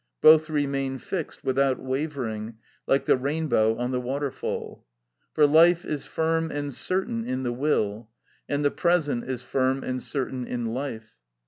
[0.19, 2.57] Both remain fixed without wavering,
[2.87, 4.83] like the rainbow on the waterfall.
[5.35, 8.09] For life is firm and certain in the will,
[8.49, 11.19] and the present is firm and certain in life.